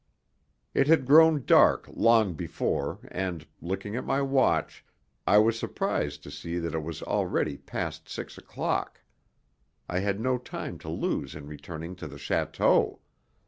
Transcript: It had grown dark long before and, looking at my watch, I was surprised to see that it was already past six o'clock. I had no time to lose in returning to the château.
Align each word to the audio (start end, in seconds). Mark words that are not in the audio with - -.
It 0.73 0.87
had 0.87 1.05
grown 1.05 1.45
dark 1.45 1.87
long 1.87 2.33
before 2.33 2.97
and, 3.11 3.45
looking 3.61 3.95
at 3.95 4.03
my 4.03 4.19
watch, 4.19 4.83
I 5.27 5.37
was 5.37 5.59
surprised 5.59 6.23
to 6.23 6.31
see 6.31 6.57
that 6.57 6.73
it 6.73 6.81
was 6.81 7.03
already 7.03 7.55
past 7.55 8.09
six 8.09 8.35
o'clock. 8.35 9.01
I 9.87 9.99
had 9.99 10.19
no 10.19 10.39
time 10.39 10.79
to 10.79 10.89
lose 10.89 11.35
in 11.35 11.45
returning 11.45 11.95
to 11.97 12.07
the 12.07 12.15
château. 12.17 12.97